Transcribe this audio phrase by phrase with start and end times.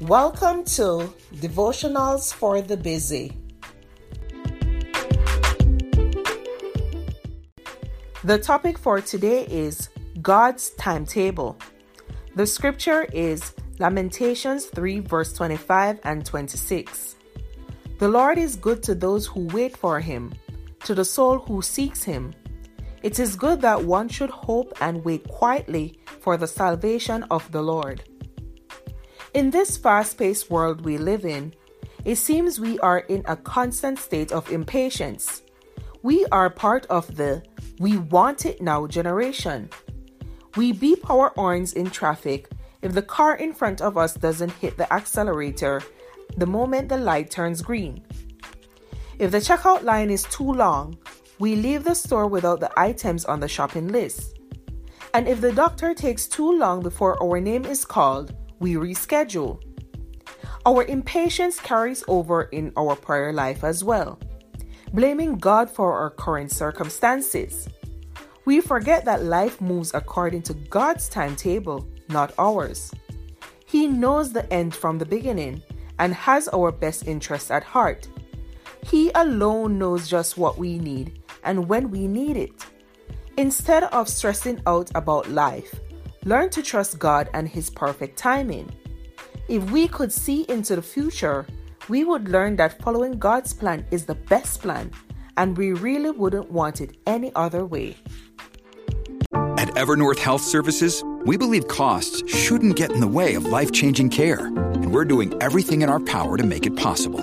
[0.00, 3.36] Welcome to Devotionals for the Busy.
[8.24, 9.90] The topic for today is
[10.22, 11.58] God's timetable.
[12.34, 17.16] The scripture is Lamentations 3, verse 25 and 26.
[17.98, 20.32] The Lord is good to those who wait for him,
[20.84, 22.32] to the soul who seeks him.
[23.02, 27.60] It is good that one should hope and wait quietly for the salvation of the
[27.60, 28.02] Lord.
[29.32, 31.54] In this fast paced world we live in,
[32.04, 35.42] it seems we are in a constant state of impatience.
[36.02, 37.44] We are part of the
[37.78, 39.70] we want it now generation.
[40.56, 42.50] We beep our horns in traffic
[42.82, 45.80] if the car in front of us doesn't hit the accelerator
[46.36, 48.02] the moment the light turns green.
[49.20, 50.98] If the checkout line is too long,
[51.38, 54.40] we leave the store without the items on the shopping list.
[55.14, 59.60] And if the doctor takes too long before our name is called, we reschedule.
[60.64, 64.20] Our impatience carries over in our prayer life as well,
[64.92, 67.68] blaming God for our current circumstances.
[68.44, 72.92] We forget that life moves according to God's timetable, not ours.
[73.66, 75.62] He knows the end from the beginning
[75.98, 78.08] and has our best interests at heart.
[78.84, 82.66] He alone knows just what we need and when we need it.
[83.36, 85.80] Instead of stressing out about life,
[86.24, 88.70] learn to trust God and His perfect timing.
[89.48, 91.46] If we could see into the future,
[91.88, 94.92] we would learn that following God's plan is the best plan,
[95.36, 97.96] and we really wouldn't want it any other way.
[99.32, 104.10] At Evernorth Health Services, we believe costs shouldn't get in the way of life changing
[104.10, 107.20] care, and we're doing everything in our power to make it possible.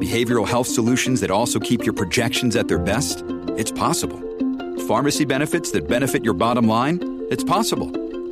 [0.00, 3.22] Behavioral health solutions that also keep your projections at their best?
[3.56, 4.18] It's possible.
[4.88, 7.26] Pharmacy benefits that benefit your bottom line?
[7.30, 7.99] It's possible.